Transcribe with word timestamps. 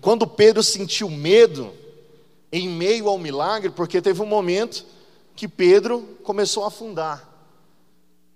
quando 0.00 0.26
Pedro 0.26 0.62
sentiu 0.62 1.10
medo, 1.10 1.72
em 2.50 2.68
meio 2.68 3.08
ao 3.08 3.18
milagre, 3.18 3.70
porque 3.70 4.00
teve 4.00 4.22
um 4.22 4.26
momento 4.26 4.84
que 5.36 5.48
Pedro 5.48 6.02
começou 6.22 6.64
a 6.64 6.68
afundar, 6.68 7.28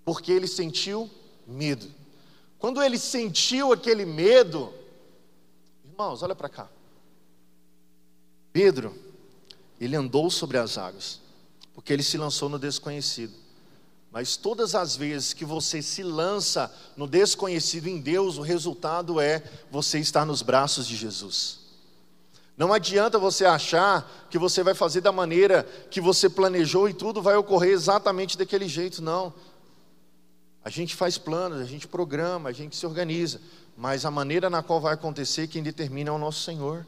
porque 0.04 0.32
ele 0.32 0.46
sentiu 0.46 1.08
medo. 1.46 1.86
Quando 2.58 2.82
ele 2.82 2.98
sentiu 2.98 3.72
aquele 3.72 4.04
medo, 4.04 4.72
irmãos, 5.84 6.22
olha 6.22 6.34
para 6.34 6.48
cá. 6.48 6.68
Pedro, 8.52 8.94
ele 9.80 9.94
andou 9.94 10.30
sobre 10.30 10.58
as 10.58 10.76
águas, 10.76 11.20
porque 11.72 11.92
ele 11.92 12.02
se 12.02 12.18
lançou 12.18 12.48
no 12.48 12.58
desconhecido. 12.58 13.32
Mas 14.10 14.36
todas 14.36 14.74
as 14.74 14.96
vezes 14.96 15.32
que 15.32 15.44
você 15.44 15.82
se 15.82 16.02
lança 16.02 16.72
no 16.96 17.06
desconhecido 17.06 17.88
em 17.88 18.00
Deus, 18.00 18.38
o 18.38 18.42
resultado 18.42 19.20
é 19.20 19.42
você 19.70 19.98
estar 19.98 20.24
nos 20.24 20.40
braços 20.40 20.86
de 20.86 20.96
Jesus. 20.96 21.58
Não 22.56 22.72
adianta 22.72 23.18
você 23.18 23.44
achar 23.44 24.26
que 24.30 24.38
você 24.38 24.62
vai 24.64 24.74
fazer 24.74 25.00
da 25.00 25.12
maneira 25.12 25.62
que 25.90 26.00
você 26.00 26.28
planejou 26.28 26.88
e 26.88 26.94
tudo 26.94 27.22
vai 27.22 27.36
ocorrer 27.36 27.70
exatamente 27.70 28.36
daquele 28.36 28.66
jeito, 28.66 29.00
não. 29.00 29.32
A 30.64 30.70
gente 30.70 30.96
faz 30.96 31.16
planos, 31.16 31.60
a 31.60 31.64
gente 31.64 31.86
programa, 31.86 32.48
a 32.48 32.52
gente 32.52 32.76
se 32.76 32.84
organiza, 32.84 33.40
mas 33.76 34.04
a 34.04 34.10
maneira 34.10 34.50
na 34.50 34.62
qual 34.62 34.80
vai 34.80 34.94
acontecer, 34.94 35.46
quem 35.46 35.62
determina 35.62 36.10
é 36.10 36.12
o 36.12 36.18
nosso 36.18 36.42
Senhor. 36.42 36.84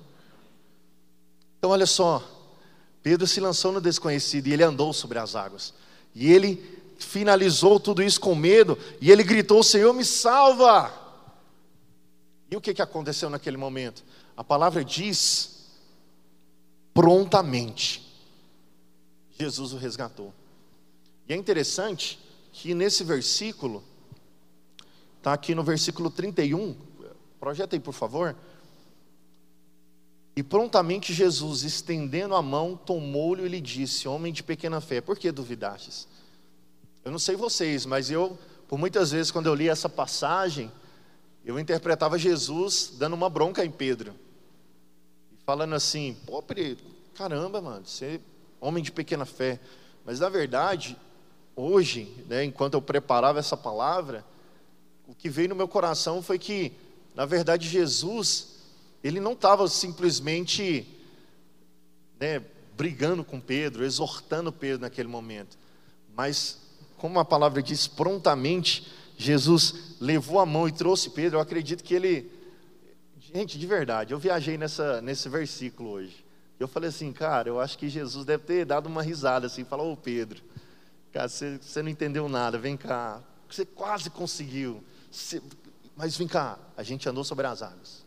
Então, 1.58 1.70
olha 1.70 1.86
só, 1.86 2.22
Pedro 3.02 3.26
se 3.26 3.38
lançou 3.38 3.70
no 3.70 3.80
desconhecido 3.80 4.48
e 4.48 4.52
ele 4.52 4.64
andou 4.64 4.92
sobre 4.92 5.18
as 5.18 5.36
águas. 5.36 5.72
E 6.14 6.32
ele 6.32 6.79
finalizou 7.04 7.80
tudo 7.80 8.02
isso 8.02 8.20
com 8.20 8.34
medo 8.34 8.78
e 9.00 9.10
ele 9.10 9.22
gritou: 9.22 9.62
Senhor, 9.62 9.92
me 9.92 10.04
salva! 10.04 10.92
E 12.50 12.56
o 12.56 12.60
que, 12.60 12.74
que 12.74 12.82
aconteceu 12.82 13.30
naquele 13.30 13.56
momento? 13.56 14.04
A 14.36 14.42
palavra 14.42 14.84
diz 14.84 15.66
prontamente. 16.92 18.08
Jesus 19.38 19.72
o 19.72 19.76
resgatou. 19.76 20.34
E 21.28 21.32
é 21.32 21.36
interessante 21.36 22.18
que 22.52 22.74
nesse 22.74 23.04
versículo, 23.04 23.82
está 25.18 25.32
aqui 25.32 25.54
no 25.54 25.62
versículo 25.62 26.10
31, 26.10 26.76
projeta 27.38 27.76
aí 27.76 27.80
por 27.80 27.94
favor. 27.94 28.36
E 30.36 30.42
prontamente 30.42 31.12
Jesus, 31.14 31.62
estendendo 31.62 32.34
a 32.34 32.42
mão, 32.42 32.76
tomou-lhe 32.76 33.44
e 33.44 33.48
lhe 33.48 33.60
disse: 33.60 34.08
Homem 34.08 34.32
de 34.32 34.42
pequena 34.42 34.80
fé, 34.80 35.00
por 35.00 35.18
que 35.18 35.30
duvidastes? 35.30 36.08
Eu 37.04 37.10
não 37.10 37.18
sei 37.18 37.36
vocês, 37.36 37.86
mas 37.86 38.10
eu, 38.10 38.38
por 38.68 38.78
muitas 38.78 39.10
vezes, 39.10 39.30
quando 39.30 39.46
eu 39.46 39.54
li 39.54 39.68
essa 39.68 39.88
passagem, 39.88 40.70
eu 41.44 41.58
interpretava 41.58 42.18
Jesus 42.18 42.94
dando 42.98 43.14
uma 43.14 43.30
bronca 43.30 43.64
em 43.64 43.70
Pedro 43.70 44.14
falando 45.50 45.74
assim: 45.74 46.16
pô, 46.26 46.40
caramba, 47.12 47.60
mano, 47.60 47.84
você 47.84 48.04
é 48.04 48.20
homem 48.60 48.84
de 48.84 48.92
pequena 48.92 49.24
fé. 49.24 49.58
Mas 50.04 50.20
na 50.20 50.28
verdade, 50.28 50.96
hoje, 51.56 52.14
né, 52.28 52.44
enquanto 52.44 52.74
eu 52.74 52.82
preparava 52.82 53.40
essa 53.40 53.56
palavra, 53.56 54.24
o 55.08 55.14
que 55.14 55.28
veio 55.28 55.48
no 55.48 55.56
meu 55.56 55.66
coração 55.66 56.22
foi 56.22 56.38
que, 56.38 56.72
na 57.16 57.26
verdade, 57.26 57.68
Jesus, 57.68 58.58
ele 59.02 59.18
não 59.18 59.32
estava 59.32 59.66
simplesmente 59.66 60.86
né, 62.20 62.44
brigando 62.76 63.24
com 63.24 63.40
Pedro, 63.40 63.84
exortando 63.84 64.52
Pedro 64.52 64.82
naquele 64.82 65.08
momento, 65.08 65.58
mas, 66.14 66.59
como 67.00 67.18
a 67.18 67.24
palavra 67.24 67.62
diz, 67.62 67.88
prontamente, 67.88 68.86
Jesus 69.16 69.96
levou 70.00 70.38
a 70.38 70.46
mão 70.46 70.68
e 70.68 70.72
trouxe 70.72 71.10
Pedro. 71.10 71.38
Eu 71.38 71.42
acredito 71.42 71.82
que 71.82 71.94
ele 71.94 72.30
Gente, 73.32 73.58
de 73.58 73.66
verdade, 73.66 74.12
eu 74.12 74.18
viajei 74.18 74.58
nessa, 74.58 75.00
nesse 75.00 75.28
versículo 75.28 75.90
hoje. 75.90 76.24
Eu 76.58 76.66
falei 76.66 76.88
assim, 76.88 77.12
cara, 77.12 77.48
eu 77.48 77.60
acho 77.60 77.78
que 77.78 77.88
Jesus 77.88 78.24
deve 78.24 78.42
ter 78.42 78.64
dado 78.64 78.86
uma 78.86 79.02
risada 79.02 79.46
assim, 79.46 79.64
falou, 79.64 79.92
ô 79.92 79.96
Pedro, 79.96 80.42
cara, 81.12 81.28
você, 81.28 81.56
você 81.58 81.80
não 81.80 81.88
entendeu 81.88 82.28
nada, 82.28 82.58
vem 82.58 82.76
cá, 82.76 83.22
você 83.48 83.64
quase 83.64 84.10
conseguiu, 84.10 84.82
você, 85.10 85.40
mas 85.96 86.16
vem 86.16 86.26
cá, 86.26 86.58
a 86.76 86.82
gente 86.82 87.08
andou 87.08 87.22
sobre 87.22 87.46
as 87.46 87.62
águas. 87.62 88.04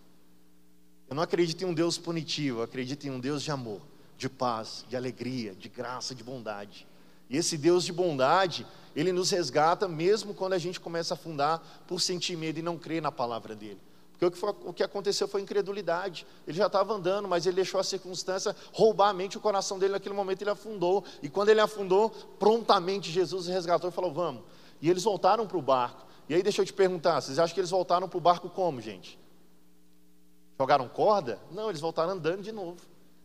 Eu 1.08 1.16
não 1.16 1.24
acredito 1.24 1.62
em 1.62 1.66
um 1.66 1.74
Deus 1.74 1.98
punitivo, 1.98 2.60
eu 2.60 2.64
acredito 2.64 3.08
em 3.08 3.10
um 3.10 3.20
Deus 3.20 3.42
de 3.42 3.50
amor, 3.50 3.82
de 4.18 4.28
paz, 4.28 4.84
de 4.90 4.98
alegria, 4.98 5.56
de 5.56 5.70
graça, 5.70 6.14
de 6.14 6.24
bondade. 6.24 6.86
E 7.30 7.38
esse 7.38 7.58
Deus 7.58 7.86
de 7.86 7.94
bondade, 7.94 8.68
ele 8.96 9.12
nos 9.12 9.32
resgata 9.32 9.88
mesmo 9.88 10.34
quando 10.34 10.54
a 10.54 10.58
gente 10.58 10.80
começa 10.80 11.14
a 11.14 11.16
afundar 11.16 11.62
por 11.88 12.00
sentir 12.00 12.36
medo 12.36 12.60
e 12.60 12.62
não 12.62 12.78
crer 12.78 13.02
na 13.02 13.12
palavra 13.12 13.56
dele. 13.56 13.80
Porque 14.12 14.26
o 14.26 14.32
que, 14.32 14.38
foi, 14.38 14.50
o 14.66 14.74
que 14.74 14.84
aconteceu 14.84 15.28
foi 15.28 15.42
incredulidade. 15.42 16.26
Ele 16.48 16.58
já 16.58 16.68
estava 16.68 16.94
andando, 16.94 17.28
mas 17.28 17.46
ele 17.46 17.56
deixou 17.56 17.80
a 17.80 17.84
circunstância 17.84 18.56
roubar 18.72 19.10
a 19.10 19.14
mente, 19.14 19.38
o 19.38 19.42
coração 19.42 19.80
dele 19.80 19.94
naquele 19.94 20.16
momento 20.16 20.42
ele 20.42 20.52
afundou. 20.52 21.04
E 21.22 21.28
quando 21.28 21.50
ele 21.50 21.60
afundou, 21.60 22.10
prontamente 22.38 23.12
Jesus 23.12 23.48
resgatou 23.48 23.90
e 23.90 23.94
falou: 23.94 24.14
Vamos. 24.14 24.44
E 24.82 24.90
eles 24.90 25.04
voltaram 25.04 25.48
para 25.48 25.58
o 25.58 25.62
barco. 25.62 26.06
E 26.30 26.36
aí 26.36 26.44
deixa 26.44 26.62
eu 26.62 26.66
te 26.66 26.74
perguntar: 26.74 27.22
vocês 27.22 27.40
acham 27.40 27.54
que 27.54 27.60
eles 27.60 27.72
voltaram 27.72 28.08
para 28.08 28.18
o 28.18 28.22
barco 28.22 28.50
como, 28.50 28.80
gente? 28.80 29.20
Jogaram 30.60 30.88
corda? 30.88 31.40
Não, 31.52 31.70
eles 31.70 31.82
voltaram 31.82 32.12
andando 32.14 32.42
de 32.42 32.52
novo. 32.52 32.78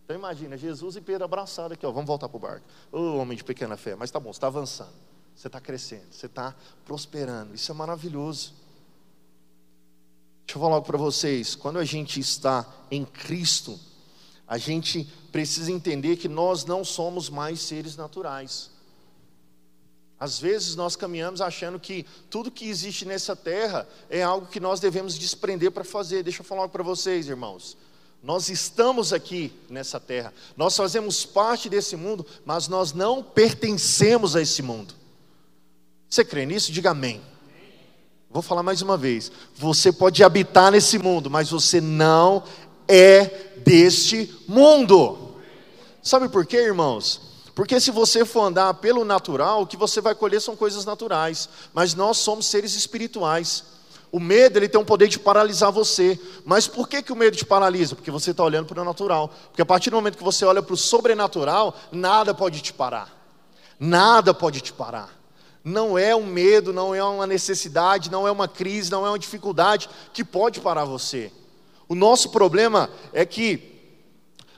Então 0.04 0.16
imagina, 0.16 0.56
Jesus 0.56 0.96
e 0.96 1.02
Pedro 1.02 1.26
abraçados 1.26 1.72
aqui, 1.72 1.84
ó, 1.84 1.90
vamos 1.90 2.06
voltar 2.06 2.30
para 2.30 2.36
o 2.36 2.40
barco. 2.40 2.66
Ô 2.90 2.98
oh, 2.98 3.16
homem 3.18 3.36
de 3.36 3.44
pequena 3.44 3.76
fé, 3.76 3.94
mas 3.94 4.10
tá 4.10 4.18
bom, 4.18 4.32
você 4.32 4.38
está 4.38 4.46
avançando, 4.46 4.94
você 5.38 5.47
está 5.47 5.60
crescendo, 5.60 6.06
você 6.10 6.26
está 6.26 6.53
prosperando, 6.84 7.54
isso 7.54 7.71
é 7.71 7.75
maravilhoso. 7.75 8.53
Deixa 10.44 10.59
eu 10.59 10.60
falar 10.60 10.75
algo 10.75 10.87
para 10.87 10.99
vocês. 10.99 11.54
Quando 11.54 11.78
a 11.78 11.84
gente 11.84 12.19
está 12.19 12.66
em 12.91 13.04
Cristo, 13.04 13.78
a 14.48 14.59
gente 14.59 15.09
precisa 15.31 15.71
entender 15.71 16.16
que 16.16 16.27
nós 16.27 16.65
não 16.65 16.84
somos 16.84 17.31
mais 17.31 17.60
seres 17.60 17.97
naturais. 17.97 18.69
Às 20.19 20.41
vezes 20.41 20.75
nós 20.75 20.97
caminhamos 20.97 21.41
achando 21.41 21.78
que 21.78 22.04
tudo 22.28 22.50
que 22.50 22.69
existe 22.69 23.04
nessa 23.04 23.37
terra 23.37 23.87
é 24.10 24.25
algo 24.25 24.48
que 24.48 24.59
nós 24.59 24.81
devemos 24.81 25.16
desprender 25.16 25.71
para 25.71 25.84
fazer. 25.84 26.25
Deixa 26.25 26.41
eu 26.41 26.44
falar 26.44 26.62
algo 26.62 26.72
para 26.72 26.82
vocês, 26.82 27.28
irmãos. 27.28 27.77
Nós 28.21 28.48
estamos 28.48 29.12
aqui 29.12 29.53
nessa 29.71 30.00
terra, 30.00 30.34
nós 30.56 30.77
fazemos 30.77 31.25
parte 31.25 31.69
desse 31.69 31.94
mundo, 31.94 32.27
mas 32.44 32.66
nós 32.66 32.93
não 32.93 33.22
pertencemos 33.22 34.34
a 34.34 34.43
esse 34.43 34.62
mundo. 34.62 34.97
Você 36.08 36.24
crê 36.24 36.46
nisso? 36.46 36.72
Diga 36.72 36.91
amém. 36.91 37.20
Vou 38.30 38.42
falar 38.42 38.62
mais 38.62 38.82
uma 38.82 38.96
vez. 38.96 39.30
Você 39.54 39.92
pode 39.92 40.22
habitar 40.22 40.70
nesse 40.70 40.98
mundo, 40.98 41.30
mas 41.30 41.50
você 41.50 41.80
não 41.80 42.42
é 42.86 43.24
deste 43.64 44.34
mundo. 44.47 45.34
Sabe 46.02 46.28
por 46.28 46.47
quê, 46.47 46.58
irmãos? 46.58 47.20
Porque 47.54 47.80
se 47.80 47.91
você 47.91 48.24
for 48.24 48.42
andar 48.42 48.72
pelo 48.74 49.04
natural, 49.04 49.62
o 49.62 49.66
que 49.66 49.76
você 49.76 50.00
vai 50.00 50.14
colher 50.14 50.41
são 50.41 50.54
coisas 50.54 50.84
naturais, 50.84 51.48
mas 51.74 51.94
nós 51.94 52.18
somos 52.18 52.47
seres 52.47 52.74
espirituais. 52.74 53.64
O 54.12 54.20
medo 54.20 54.58
ele 54.58 54.68
tem 54.68 54.80
um 54.80 54.84
poder 54.84 55.08
de 55.08 55.18
paralisar 55.18 55.70
você. 55.70 56.18
Mas 56.44 56.66
por 56.66 56.88
que, 56.88 57.02
que 57.02 57.12
o 57.12 57.16
medo 57.16 57.36
te 57.36 57.44
paralisa? 57.44 57.94
Porque 57.94 58.10
você 58.10 58.30
está 58.30 58.42
olhando 58.42 58.66
para 58.66 58.80
o 58.80 58.84
natural. 58.84 59.28
Porque 59.48 59.60
a 59.60 59.66
partir 59.66 59.91
do 59.91 59.97
momento 59.97 60.16
que 60.16 60.24
você 60.24 60.47
olha 60.47 60.62
para 60.62 60.72
o 60.72 60.78
sobrenatural, 60.78 61.76
nada 61.92 62.32
pode 62.32 62.62
te 62.62 62.72
parar. 62.72 63.14
Nada 63.78 64.32
pode 64.32 64.60
te 64.62 64.72
parar 64.72 65.17
não 65.64 65.98
é 65.98 66.14
um 66.14 66.26
medo, 66.26 66.72
não 66.72 66.94
é 66.94 67.02
uma 67.02 67.26
necessidade, 67.26 68.10
não 68.10 68.26
é 68.26 68.30
uma 68.30 68.48
crise, 68.48 68.91
não 68.91 69.04
é 69.04 69.10
uma 69.10 69.19
dificuldade 69.19 69.88
que 70.12 70.24
pode 70.24 70.60
parar 70.60 70.84
você. 70.84 71.32
O 71.88 71.94
nosso 71.94 72.30
problema 72.30 72.91
é 73.12 73.24
que 73.24 73.76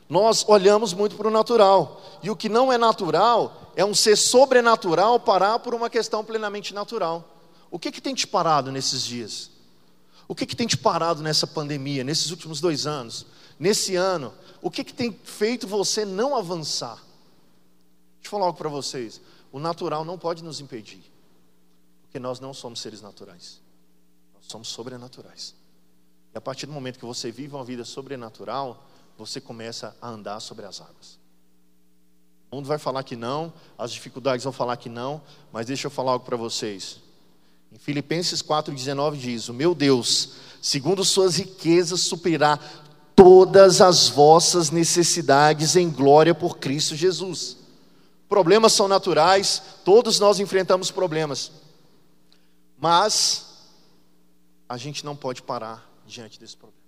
nós 0.09 0.45
olhamos 0.49 0.93
muito 0.93 1.17
para 1.17 1.29
o 1.29 1.31
natural, 1.31 2.03
e 2.23 2.31
o 2.31 2.37
que 2.37 2.49
não 2.49 2.73
é 2.73 2.77
natural 2.77 3.73
é 3.77 3.85
um 3.85 3.95
ser 3.95 4.17
sobrenatural 4.17 5.21
parar 5.21 5.61
por 5.61 5.75
uma 5.75 5.89
questão 5.89 6.25
plenamente 6.25 6.75
natural. 6.75 7.37
O 7.71 7.79
que, 7.79 7.93
que 7.93 8.01
tem 8.01 8.15
te 8.15 8.27
parado 8.27 8.73
nesses 8.73 9.05
dias? 9.05 9.51
O 10.27 10.35
que, 10.35 10.47
que 10.47 10.57
tem 10.57 10.67
te 10.67 10.77
parado 10.77 11.23
nessa 11.23 11.47
pandemia, 11.47 12.05
nesses 12.05 12.31
últimos 12.31 12.61
dois 12.61 12.87
anos, 12.87 13.27
nesse 13.59 13.97
ano? 13.97 14.33
O 14.61 14.71
que, 14.71 14.85
que 14.85 14.93
tem 14.93 15.17
feito 15.25 15.67
você 15.67 16.05
não 16.05 16.37
avançar? 16.37 16.99
Deixa 18.21 18.27
eu 18.27 18.31
falar 18.31 18.47
algo 18.47 18.59
para 18.59 18.69
vocês. 18.69 19.21
O 19.51 19.59
natural 19.59 20.05
não 20.05 20.19
pode 20.19 20.45
nos 20.45 20.61
impedir, 20.61 21.03
porque 22.03 22.19
nós 22.19 22.39
não 22.39 22.55
somos 22.55 22.81
seres 22.81 23.01
naturais, 23.01 23.61
nós 24.35 24.47
somos 24.47 24.69
sobrenaturais. 24.69 25.55
E 26.33 26.39
a 26.39 26.41
partir 26.41 26.67
do 26.67 26.73
momento 26.73 26.99
que 26.99 27.05
você 27.05 27.33
vive 27.33 27.55
uma 27.55 27.65
vida 27.65 27.85
sobrenatural, 27.85 28.87
você 29.19 29.41
começa 29.41 29.97
a 30.01 30.09
andar 30.09 30.39
sobre 30.41 30.65
as 30.65 30.81
águas. 30.81 31.19
O 32.51 32.57
mundo 32.57 32.67
vai 32.67 32.79
falar 32.79 33.03
que 33.03 33.17
não, 33.17 33.53
as 33.79 33.93
dificuldades 33.93 34.45
vão 34.45 34.53
falar 34.53 34.77
que 34.77 34.89
não, 34.89 35.21
mas 35.53 35.67
deixa 35.67 35.87
eu 35.87 35.91
falar 35.91 36.13
algo 36.13 36.25
para 36.25 36.37
vocês. 36.37 37.01
Em 37.73 37.79
Filipenses 37.79 38.43
4,19 38.43 39.17
diz: 39.17 39.49
O 39.49 39.55
meu 39.55 39.75
Deus, 39.75 40.35
segundo 40.61 41.05
suas 41.05 41.37
riquezas, 41.37 42.01
suprirá 42.01 42.59
todas 43.15 43.81
as 43.81 44.09
vossas 44.09 44.71
necessidades 44.71 45.77
em 45.77 45.91
glória 45.91 46.35
por 46.35 46.59
Cristo 46.59 46.97
Jesus. 46.97 47.60
Problemas 48.31 48.73
são 48.73 48.87
naturais, 48.87 49.61
todos 49.85 50.21
nós 50.21 50.39
enfrentamos 50.39 50.89
problemas. 50.93 51.51
Mas 52.79 53.67
a 54.69 54.77
gente 54.77 55.05
não 55.05 55.17
pode 55.17 55.43
parar 55.43 55.85
diante 56.07 56.39
desse 56.39 56.57
problema. 56.57 56.80